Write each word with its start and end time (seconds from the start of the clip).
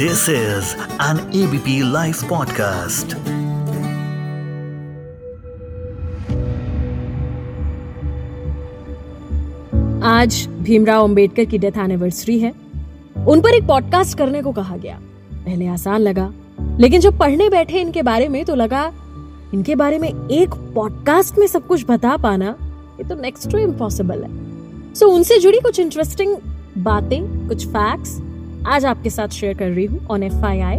This 0.00 0.20
is 0.28 0.66
an 1.00 1.18
ABP 1.34 1.72
Life 1.92 2.18
podcast. 2.24 3.14
आज 10.04 10.46
भीमराव 10.48 11.04
अंबेडकर 11.04 11.44
की 11.44 11.58
death 11.58 11.78
anniversary 11.78 12.38
है। 12.38 12.52
उन 13.28 13.40
पर 13.40 13.54
एक 13.54 13.66
पॉडकास्ट 13.66 14.18
करने 14.18 14.42
को 14.42 14.52
कहा 14.52 14.76
गया। 14.76 15.00
पहले 15.32 15.66
आसान 15.66 16.00
लगा 16.00 16.32
लेकिन 16.60 17.00
जब 17.00 17.18
पढ़ने 17.18 17.50
बैठे 17.50 17.80
इनके 17.80 18.02
बारे 18.02 18.28
में 18.28 18.44
तो 18.44 18.54
लगा 18.54 18.92
इनके 19.54 19.74
बारे 19.74 19.98
में 19.98 20.08
एक 20.30 20.54
पॉडकास्ट 20.74 21.38
में 21.38 21.46
सब 21.46 21.66
कुछ 21.66 21.84
बता 21.88 22.16
पाना 22.16 22.54
ये 23.00 23.08
तो 23.08 23.14
नेक्स्ट 23.14 23.50
टू 23.50 23.58
इम्पॉसिबल 23.58 24.22
है। 24.22 24.30
सो 24.94 25.06
so, 25.06 25.12
उनसे 25.12 25.38
जुड़ी 25.38 25.60
कुछ 25.60 25.80
इंटरेस्टिंग 25.80 26.36
बातें 26.78 27.48
कुछ 27.48 27.66
फैक्ट्स 27.66 28.18
आज 28.68 28.84
आपके 28.84 29.10
साथ 29.10 29.28
शेयर 29.28 29.56
कर 29.58 29.70
रही 29.70 29.84
हूँ 29.84 30.06
on 30.10 30.22
F 30.22 30.44
I 30.44 30.58
I 30.60 30.76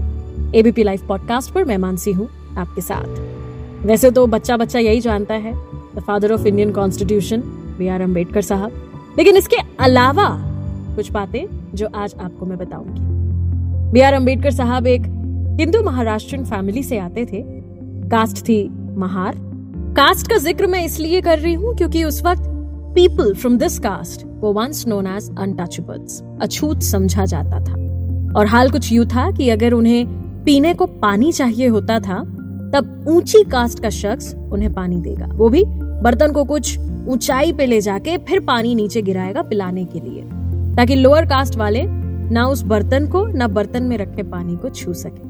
ABP 0.55 0.83
live 0.83 1.05
podcast 1.07 1.53
पर 1.53 1.63
मैं 1.65 1.77
मानसी 1.77 2.11
हूँ 2.11 2.27
आपके 2.57 2.81
साथ। 2.81 3.85
वैसे 3.85 4.11
तो 4.11 4.25
बच्चा 4.27 4.57
बच्चा 4.57 4.79
यही 4.79 4.99
जानता 5.01 5.33
है 5.35 5.53
the 5.95 6.03
father 6.07 6.31
of 6.31 6.45
Indian 6.47 6.71
constitution 6.71 7.41
B 7.79 7.87
R 7.87 8.01
Ambedkar 8.01 8.41
Sahab. 8.41 9.15
लेकिन 9.17 9.37
इसके 9.37 9.55
अलावा 9.79 10.27
कुछ 10.95 11.11
बातें 11.11 11.45
जो 11.75 11.87
आज 11.95 12.13
आपको 12.19 12.45
मैं 12.45 12.57
बताऊँगी। 12.57 13.01
बी 13.93 14.01
आर 14.01 14.13
अंबेडकर 14.13 14.51
साहब 14.51 14.87
एक 14.87 15.01
हिंदू 15.59 15.81
महाराष्ट्र 15.83 16.43
फैमिली 16.43 16.83
से 16.83 16.97
आते 16.97 17.25
थे। 17.25 17.43
कास्ट 18.09 18.43
थी 18.43 18.63
महार। 18.97 19.35
कास्ट 19.97 20.29
का 20.29 20.37
ज़िक्र 20.37 20.67
मैं 20.67 20.83
इसलिए 20.85 21.21
कर 21.21 21.39
रही 21.39 21.53
हूँ 21.53 21.75
क्योंकि 21.75 22.03
उस 22.03 22.23
वक्त 22.25 22.43
पीपल 22.95 23.33
फ्रॉम 23.33 23.57
दिस 23.57 23.79
कास्ट 23.79 24.25
वो 24.39 24.53
वंस 24.53 24.87
नोन 24.87 25.07
एज 25.07 25.29
अनटचेबल्स 25.39 26.21
अछूत 26.41 26.83
समझा 26.83 27.25
जाता 27.25 27.59
था। 27.59 27.78
और 28.35 28.45
हाल 28.45 28.69
कुछ 28.69 28.91
यूँ 28.91 29.05
था 29.05 29.29
कि 29.31 29.49
अगर 29.49 29.73
उन्हें 29.73 30.05
पीने 30.45 30.73
को 30.73 30.85
पानी 30.85 31.31
चाहिए 31.31 31.67
होता 31.67 31.99
था, 31.99 32.19
तब 32.73 33.05
ऊँची 33.07 33.43
कास्ट 33.43 33.79
का 33.79 33.89
शख्स 33.89 34.33
उन्हें 34.51 34.73
पानी 34.73 34.95
देगा। 34.97 35.25
वो 35.27 35.49
भी 35.49 35.63
बर्तन 35.67 36.31
को 36.31 36.43
कुछ 36.43 36.77
ऊंचाई 36.79 37.53
पे 37.53 37.65
ले 37.65 37.79
जाके 37.81 38.17
फिर 38.19 38.39
पानी 38.39 38.75
नीचे 38.75 39.01
गिराएगा 39.01 39.41
पिलाने 39.41 39.85
के 39.85 39.99
लिए, 39.99 40.21
ताकि 40.75 40.95
लोअर 40.95 41.25
कास्ट 41.25 41.55
वाले 41.55 41.83
ना 41.85 42.45
उस 42.47 42.61
बर्तन 42.63 43.07
को, 43.07 43.25
ना 43.27 43.47
बर्तन 43.47 43.83
में 43.83 43.97
रखे 43.97 44.23
पानी 44.23 44.55
को 44.55 44.69
छू 44.69 44.93
सके। 44.93 45.27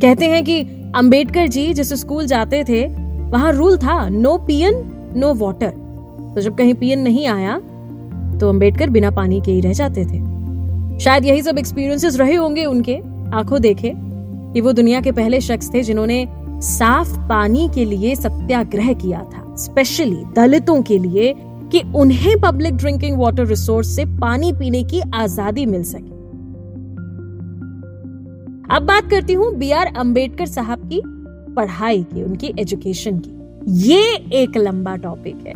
कहते 0.00 0.26
हैं 0.26 0.44
कि 0.44 0.60
अंबेडकर 0.96 1.46
जी 1.46 1.72
जिस 1.74 1.92
स्कूल 1.92 2.26
जाते 2.26 2.62
थे, 2.64 2.86
वहाँ 3.30 3.52
रूल 3.52 3.76
था 3.78 4.08
नो 4.08 4.36
पियन 4.38 4.82
नो 5.16 5.34
वाटर 5.34 5.70
तो 6.34 6.40
जब 6.40 6.56
कहीं 6.56 6.74
पियन 6.74 7.00
नहीं 7.00 7.26
आया 7.26 7.58
तो 8.38 8.48
अंबेडकर 8.48 8.90
बिना 8.90 9.10
पानी 9.10 9.40
के 9.40 9.52
ही 9.52 9.60
रह 9.60 9.72
जाते 9.72 10.04
थे। 10.04 10.18
शायद 11.00 11.24
यही 11.24 11.42
सब 11.42 11.58
एक्सपीरियंसेस 11.58 12.16
रहे 12.16 12.34
होंगे 12.34 12.64
उनके, 12.64 12.96
आँखों 13.34 13.60
देखे, 13.60 13.92
कि 14.54 14.60
वो 14.60 14.72
दुनिया 14.72 15.00
के 15.00 15.12
पहले 15.12 15.40
शख्स 15.40 15.74
थे 15.74 15.82
जिन्होंने 15.82 16.26
साफ़ 16.60 17.18
पानी 17.28 17.68
के 17.74 17.84
लिए 17.84 18.14
सत्याग्रह 18.14 18.92
किया 18.92 19.18
था 19.18 19.54
स्पेशली 19.56 20.24
दलितों 20.36 20.82
के 20.82 20.98
लिए, 20.98 21.34
कि 21.72 21.82
उन्हें 21.96 22.40
पब्लिक 22.40 22.76
ड्रिंकिंग 22.76 23.18
वाटर 23.18 23.46
रिसोर्स 23.46 23.88
से 23.88 24.04
पानी 24.04 24.52
पीने 24.52 24.82
की 24.82 25.00
आज़ादी 25.14 25.66
मिल 25.66 25.82
सके। 25.82 26.16
अब 28.74 28.82
बात 28.82 29.10
करती 29.10 29.32
हूँ 29.32 29.54
बी 29.54 29.70
आर 29.70 29.86
अंबेडकर 29.86 30.46
साहब 30.46 30.88
की 30.88 31.02
पढ़ाई 31.54 32.02
की, 32.02 32.22
उनकी 32.22 32.54
एजुकेशन 32.58 33.18
की। 33.18 33.30
ये 33.88 34.02
एक 34.42 34.56
लंबा 34.56 34.96
टॉपिक 34.96 35.36
है। 35.46 35.52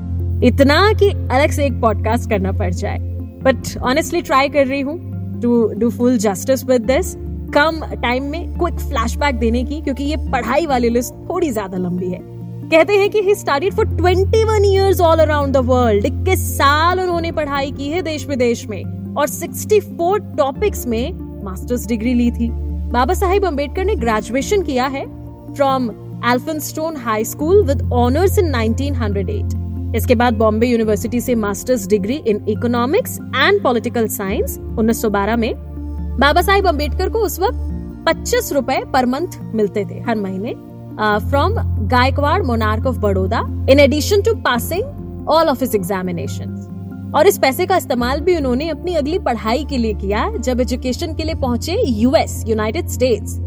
इतना 0.47 0.93
कि 0.93 1.09
अलग 1.11 1.51
से 1.51 1.67
एक 1.67 1.81
पॉडकास्ट 1.81 2.31
करना 2.31 2.53
पड़ 2.53 2.73
जाए। 2.75 2.99
बट 3.45 3.79
ऑनेस्टली 3.83 4.23
ट्राई 4.23 4.49
कर 4.49 4.67
रही 4.67 4.81
हूँ। 4.81 5.12
To 5.43 5.67
do 5.75 5.91
full 5.91 6.17
justice 6.19 6.65
with 6.65 6.83
this 6.87 7.15
come 7.55 7.81
time 8.03 8.25
में 8.25 8.59
क्विक 8.59 8.79
फ्लैशबैक 8.81 9.39
देने 9.39 9.62
की, 9.65 9.81
क्योंकि 9.81 10.05
ये 10.05 10.17
पढ़ाई 10.33 10.67
वाली 10.67 10.89
लिस्ट 10.89 11.15
थोड़ी 11.28 11.50
ज़्यादा 11.50 11.78
लंबी 11.78 12.11
है। 12.11 12.21
कहते 12.71 12.97
हैं 12.97 13.09
कि 13.11 13.21
he 13.22 13.34
studied 13.34 13.75
for 13.75 13.87
21 13.97 14.65
years 14.65 15.00
all 15.00 15.19
around 15.19 15.53
the 15.55 15.65
world 15.66 16.06
21 16.06 16.49
साल 16.49 17.00
उन्होंने 17.00 17.33
पढ़ाई 17.33 17.71
की 17.71 17.89
है 17.89 18.03
देश 18.03 18.27
विदेश 18.28 18.66
में। 18.69 18.83
और 19.15 19.28
64 19.28 20.19
टॉपिक्स 20.39 20.87
में 20.87 21.43
मास्टर्स 21.45 21.87
डिग्री 21.87 22.15
ली 22.15 22.31
थी। 22.31 22.49
बाबा 22.93 23.15
साहेब 23.15 23.45
अंबेडकर 23.47 23.84
ने 23.84 23.95
ग्रेजुएशन 23.97 24.62
किया 24.62 24.87
है 24.87 25.05
from 25.55 25.91
Elphinstone 26.27 26.97
high 26.97 27.25
school 27.25 27.62
with 27.65 27.83
honours 27.95 28.39
in 28.39 28.53
1908 28.55 29.55
इसके 29.97 30.14
बाद 30.14 30.34
बॉम्बे 30.34 30.66
यूनिवर्सिटी 30.66 31.20
से 31.20 31.34
masters 31.34 31.86
degree 31.86 32.14
in 32.14 32.44
economics 32.48 33.19
and 33.36 33.62
political 33.62 34.06
science 34.08 34.58
1912 34.58 35.36
में। 35.36 35.53
बाबा 36.20 36.42
साहेब 36.42 36.66
अंबेडकर 36.66 37.08
को 37.08 37.19
उस 37.19 37.38
वक्त 37.41 37.69
पच्चीस 38.06 38.53
रुपए 38.53 38.80
पर 38.92 39.06
मंथ 39.06 39.38
मिलते 39.54 39.84
थे 39.84 40.00
हर 40.00 40.16
महीने 40.16 40.54
from 41.30 41.54
Gaekwad 41.88 42.42
monarch 42.42 42.86
of 42.86 42.98
Baroda 42.98 43.41
in 43.70 43.80
addition 43.80 44.22
to 44.22 44.34
passing 44.34 45.28
all 45.28 45.48
of 45.48 45.64
his 45.64 45.76
examination 45.76 47.12
और 47.16 47.26
इस 47.26 47.38
पैसे 47.38 47.66
का 47.66 47.76
इस्तेमाल 47.76 48.20
भी 48.20 48.36
उन्होंने 48.36 48.69
अपनी 48.69 48.94
अगली 48.94 49.19
पढ़ाई 49.19 49.64
के 49.70 49.78
लिए 49.78 49.94
किया, 49.94 50.28
जब 50.36 50.60
एजुकेशन 50.60 51.14
के 51.14 51.24
लिए 51.24 51.34
पहुँचे 51.34 51.76
US 51.86 52.42
united 52.48 52.88
states 52.88 53.38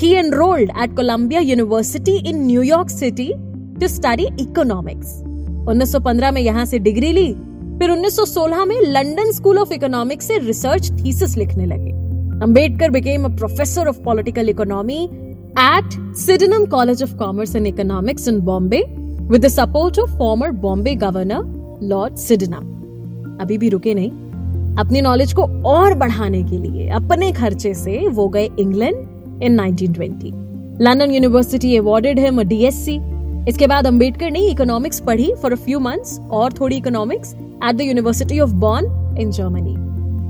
he 0.00 0.12
enrolled 0.14 0.70
at 0.82 0.96
Columbia 0.96 1.40
university 1.40 2.16
in 2.28 2.44
New York 2.46 2.90
city 2.90 3.32
to 3.80 3.88
study 3.88 4.28
economics 4.40 5.22
1915 5.68 6.30
में 6.32 6.40
यहाँ 6.40 6.64
से 6.64 6.78
डिग्री 6.78 7.12
ली, 7.12 7.32
फिर 7.78 7.90
1916 7.90 8.64
में 8.64 8.80
लंदन 8.82 9.30
स्कूल 9.32 9.58
ऑफ़ 9.58 9.72
इकोनॉमिक्स 9.72 10.26
से 10.26 10.38
रिसर्च 10.38 10.90
थीसिस 10.94 11.36
लिखने 11.36 11.66
लगे। 11.66 11.90
Ambedkar 12.42 12.90
became 12.90 13.24
a 13.24 13.28
professor 13.36 13.88
of 13.88 14.00
political 14.00 14.48
economy 14.48 15.02
at 15.58 15.98
Sydenham 16.16 16.64
college 16.66 17.02
of 17.02 17.16
commerce 17.16 17.56
and 17.56 17.66
economics 17.66 18.28
in 18.28 18.40
Bombay 18.40 18.82
with 19.30 19.44
the 19.44 19.48
support 19.48 19.98
of 19.98 20.16
former 20.18 20.50
Bombay 20.62 20.94
governor 20.94 21.80
Lord 21.82 22.16
Sydenham 22.16 23.38
अभी 23.40 23.58
भी 23.58 23.68
रुके 23.68 23.94
नहीं। 23.94 24.10
अपनी 24.76 25.00
knowledge 25.00 25.32
को 25.32 25.42
और 25.66 25.94
बढ़ाने 25.94 26.42
के 26.42 26.58
लिए, 26.58 26.88
अपने 26.88 27.32
खर्चे 27.32 27.74
से 27.74 28.06
वो 28.08 28.28
गए 28.28 28.48
England 28.58 29.42
in 29.42 29.60
1920 29.60 30.32
London 30.82 31.10
university 31.10 31.76
awarded 31.76 32.18
him 32.18 32.40
a 32.40 32.44
DSc 32.44 32.98
इसके 33.48 33.66
बाद 33.66 33.86
अंबेडकर 33.86 34.30
ने 34.30 34.40
इकोनॉमिक्स 34.40 35.00
पढ़ी 35.00 35.32
फॉर 35.42 35.52
अ 35.52 35.56
फ्यू 35.56 35.80
मंथ्स 35.80 36.18
और 36.30 36.52
थोड़ी 36.52 36.76
economics 36.76 37.34
at 37.34 37.74
the 37.74 37.80
university 37.80 38.40
of 38.40 38.50
Bonn 38.50 39.16
in 39.18 39.30
Germany 39.30 39.74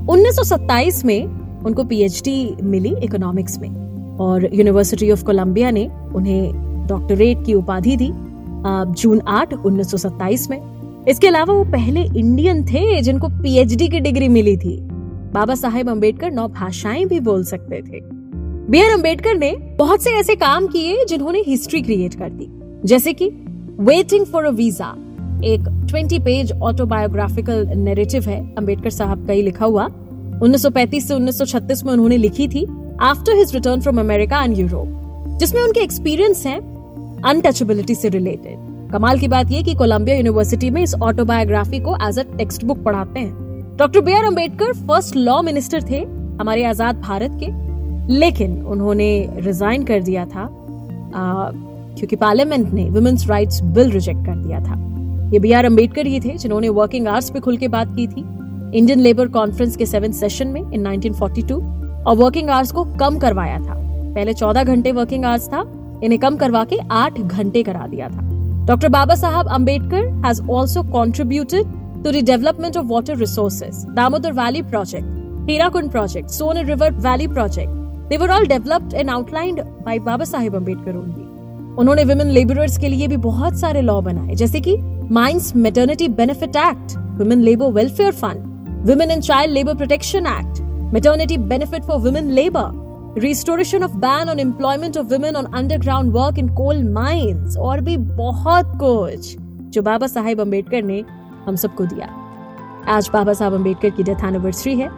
1927 0.07 1.03
में 1.05 1.25
उनको 1.65 1.83
पीएचडी 1.83 2.55
मिली 2.63 2.95
इकोनॉमिक्स 3.03 3.59
में 3.59 3.69
और 4.17 4.49
यूनिवर्सिटी 4.53 5.11
ऑफ़ 5.11 5.23
कोलंबिया 5.23 5.71
ने 5.71 5.89
उन्हें 6.15 6.87
डॉक्टरेट 6.87 7.45
की 7.45 7.53
उपाधि 7.53 7.95
दी 7.97 8.11
जून 9.01 9.21
8 9.27 9.53
1927 9.53 10.49
में। 10.49 11.05
इसके 11.07 11.27
अलावा 11.27 11.53
वो 11.53 11.63
पहले 11.63 12.01
इंडियन 12.01 12.63
थे 12.65 13.01
जिनको 13.01 13.27
पीएचडी 13.27 13.87
की 13.87 13.99
डिग्री 13.99 14.27
मिली 14.27 14.57
थी। 14.57 14.77
बाबा 15.33 15.55
साहेब 15.55 15.89
अंबेडकर 15.89 16.31
नौ 16.31 16.47
भाषाएँ 16.47 17.05
भी 17.05 17.19
बोल 17.19 17.43
सकते 17.43 17.81
थे। 17.81 18.01
बी 18.69 18.81
आर 18.81 18.89
अंबेडकर 18.89 19.35
ने 19.35 19.51
बहुत 19.77 20.03
से 20.03 20.11
ऐसे 20.11 20.35
काम 20.35 20.67
किए 20.67 21.05
जिन्होंने 21.05 21.43
हिस्ट्री 21.47 21.81
क्रिएट 21.81 22.15
कर 22.15 22.29
दी। 22.29 22.49
जैसे 22.87 23.11
कि 23.13 23.25
वेटिंग 23.79 24.25
फॉर 24.25 24.45
अ 24.45 24.49
वीज़ा 24.49 24.85
एक 25.45 25.63
20 25.87 26.19
पेज 26.25 26.51
ऑटोबायोग्राफिकल 26.51 27.65
नैरेटिव 27.77 28.23
है, 28.23 28.39
अंबेडकर 28.55 28.89
साहब 28.89 29.25
का 29.27 29.33
ही 29.33 29.41
लिखा 29.41 29.65
हुआ। 29.65 29.87
1935 30.43 31.07
से 31.07 31.13
1936 31.13 31.83
में 31.85 31.91
उन्होंने 31.93 32.17
लिखी 32.17 32.47
थी 32.47 32.65
after 33.01 33.37
his 33.37 33.53
return 33.55 33.81
from 33.81 33.99
America 33.99 34.43
and 34.43 34.57
Europe 34.57 35.37
जिसमें 35.39 35.61
उनके 35.61 35.79
एक्सपीरियंस 35.79 36.45
हैं 36.45 36.57
अनटचेबिलिटी 37.23 37.95
से 37.95 38.09
रिलेटेड 38.09 38.91
कमाल 38.91 39.19
की 39.19 39.27
बात 39.27 39.51
यह 39.51 39.63
कि 39.63 39.73
कोलंबिया 39.75 40.15
यूनिवर्सिटी 40.17 40.69
में 40.69 40.81
इस 40.81 40.95
ऑटोबायोग्राफी 40.95 41.79
को 41.79 41.95
एज 42.07 42.19
अ 42.19 42.23
टेक्स्ट 42.37 42.63
बुक 42.65 42.83
पढ़ाते 42.83 43.19
हैं। 43.19 43.75
Doctor 43.77 44.01
B 44.01 44.13
R 44.13 44.25
Ambedkar 44.25 44.73
first 44.87 45.15
law 45.15 45.41
minister 45.41 45.83
थे 45.89 45.99
हमारे 46.39 46.63
आज़ाद 46.65 47.01
भारत 47.01 47.37
के, 47.43 47.47
लेकिन 48.13 48.61
उन्होंने 48.63 49.09
रिजाइन 49.39 49.83
कर 49.83 50.01
दिया 50.01 50.25
था। 50.25 50.45
क्योंकि 51.97 52.15
पार्लियामेंट 52.15 52.73
ने 52.73 52.89
वुमेन्स 52.89 53.27
राइट्स 53.27 53.61
बिल 53.63 53.91
रिजेक्ट 53.91 54.25
कर 54.25 54.35
दिया 54.35 54.59
था। 54.59 54.75
ये 55.33 55.39
बी 55.39 55.51
आर 55.51 55.65
अंबेडकर 55.65 56.05
ही 56.05 56.19
थे 56.19 56.37
जिन्होंने 56.37 56.69
वर्किंग 56.69 57.07
आवर्स 57.07 57.29
पे 57.29 57.39
खुल 57.39 57.57
के 57.57 57.67
बात 57.67 57.95
की 57.95 58.07
थी। 58.07 58.23
इंडियन 58.77 58.99
लेबर 58.99 59.27
कॉन्फ्रेंस 59.27 59.77
के 59.77 59.85
सेवन 59.85 60.11
सेशन 60.11 60.47
में 60.47 60.61
इन 60.61 60.87
1942 60.87 61.61
और 62.07 62.15
वर्किंग 62.15 62.49
आवर्स 62.49 62.71
को 62.71 62.83
कम 62.99 63.17
करवाया 63.19 63.59
था। 63.59 63.75
पहले 64.15 64.33
14 64.33 64.63
घंटे 64.63 64.91
वर्किंग 64.91 65.25
आवर्स 65.25 65.47
था, 65.47 65.63
इन्हें 66.03 66.19
कम 66.19 66.37
करवा 66.37 66.63
के 66.63 66.77
8 66.91 67.19
घंटे 67.19 67.63
करा 67.63 67.87
दिया 67.87 68.09
था। 68.09 68.27
Doctor 68.65 68.89
Babasaheb 69.15 69.47
Ambedkar 69.47 70.07
has 70.25 70.41
also 70.49 70.83
contributed 70.83 71.73
to 72.03 72.11
the 72.11 72.23
development 72.25 72.77
of 72.77 72.85
water 72.85 73.17
resources 73.17 73.85
Damodar 73.95 74.31
valley 74.33 74.61
project 74.61 75.49
Hirakud 75.49 75.91
project 75.91 76.29
Son 76.29 76.57
river 76.65 76.91
valley 76.91 77.27
project 77.27 77.75
they 78.09 78.17
were 78.17 78.31
all 78.31 78.45
developed 78.45 78.93
and 78.93 79.09
outlined 79.09 79.61
by 79.85 79.97
Baba 79.99 80.25
Sahib 80.25 80.53
Ambedkar 80.53 80.95
only. 80.95 81.26
उन्होंने 81.79 82.03
women 82.03 82.27
labourers 82.27 82.77
के 82.77 82.89
लिए 82.89 83.07
भी 83.07 83.17
बहुत 83.17 83.59
सारे 83.59 83.81
law 83.81 83.99
बनाए, 84.01 84.35
जैसे 84.35 84.59
कि 84.59 84.75
mines 85.11 85.55
maternity 85.55 86.07
benefit 86.09 86.55
act 86.55 86.97
women 87.19 87.41
labour 87.41 87.71
welfare 87.71 88.11
fund 88.13 88.87
women 88.89 89.11
and 89.11 89.21
child 89.23 89.53
labour 89.53 89.75
protection 89.75 90.25
act 90.27 90.61
maternity 90.93 91.37
benefit 91.37 91.83
for 91.83 91.99
women 91.99 92.31
labour 92.31 93.19
restoration 93.21 93.83
of 93.83 93.97
ban 93.97 94.29
on 94.29 94.39
employment 94.39 94.97
of 94.97 95.07
women 95.07 95.35
on 95.35 95.45
underground 95.53 96.13
work 96.13 96.39
in 96.39 96.53
coal 96.55 96.83
mines 96.93 97.57
और 97.57 97.81
भी 97.81 97.97
बहुत 97.97 98.71
कुछ 98.79 99.35
जो 99.73 99.81
बाबा 99.81 100.07
साहेब 100.07 100.41
अंबेडकर 100.41 100.83
ने 100.83 101.03
हम 101.47 101.55
सबको 101.55 101.85
दिया। 101.85 102.09
आज 102.87 103.09
बाबा 103.13 103.33
साहब 103.33 103.53
अंबेडकर 103.53 103.89
की 103.89 104.03
डेथ 104.03 104.23
एनिवर्सरी 104.25 104.75
है। 104.75 104.89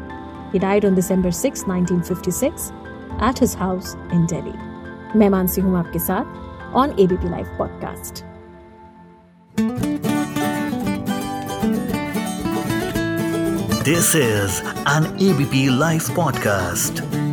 He 0.54 0.60
died 0.60 0.86
on 0.86 0.96
December 0.96 1.32
6 1.34 1.64
1956 1.70 2.72
at 3.24 3.42
his 3.42 3.56
house 3.60 3.96
in 4.14 4.26
Delhi 4.26 5.20
मैं 5.20 5.30
मानसी 5.30 5.62
हूँ 5.62 5.78
आपके 5.78 6.00
साथ। 6.00 6.49
on 6.74 7.00
ABP 7.00 7.24
Live 7.24 7.48
podcast. 7.58 8.24
This 13.84 14.14
is 14.14 14.62
an 14.86 15.06
ABP 15.20 15.70
Live 15.72 16.04
podcast. 16.10 17.29